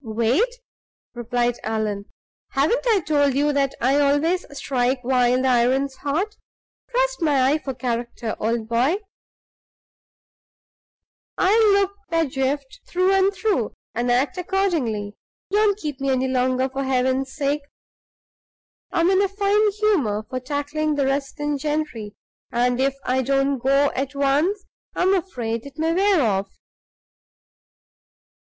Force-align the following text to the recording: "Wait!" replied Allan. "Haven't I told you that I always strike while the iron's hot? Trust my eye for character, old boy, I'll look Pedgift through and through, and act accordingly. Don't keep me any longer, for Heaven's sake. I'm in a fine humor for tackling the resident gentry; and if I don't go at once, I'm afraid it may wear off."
"Wait!" 0.03 0.55
replied 1.13 1.59
Allan. 1.61 2.05
"Haven't 2.53 2.83
I 2.87 3.01
told 3.01 3.35
you 3.35 3.53
that 3.53 3.75
I 3.79 3.99
always 3.99 4.43
strike 4.57 4.97
while 5.03 5.39
the 5.43 5.47
iron's 5.47 5.97
hot? 5.97 6.37
Trust 6.89 7.21
my 7.21 7.51
eye 7.51 7.57
for 7.59 7.75
character, 7.75 8.35
old 8.39 8.67
boy, 8.67 8.95
I'll 11.37 11.71
look 11.73 11.93
Pedgift 12.09 12.79
through 12.87 13.11
and 13.13 13.31
through, 13.31 13.75
and 13.93 14.09
act 14.11 14.39
accordingly. 14.39 15.13
Don't 15.51 15.77
keep 15.77 16.01
me 16.01 16.09
any 16.09 16.27
longer, 16.27 16.67
for 16.67 16.83
Heaven's 16.83 17.31
sake. 17.35 17.61
I'm 18.91 19.11
in 19.11 19.21
a 19.21 19.27
fine 19.27 19.71
humor 19.73 20.25
for 20.27 20.39
tackling 20.39 20.95
the 20.95 21.05
resident 21.05 21.59
gentry; 21.61 22.15
and 22.51 22.79
if 22.79 22.95
I 23.05 23.21
don't 23.21 23.59
go 23.59 23.91
at 23.91 24.15
once, 24.15 24.63
I'm 24.95 25.13
afraid 25.13 25.67
it 25.67 25.77
may 25.77 25.93
wear 25.93 26.23
off." 26.23 26.49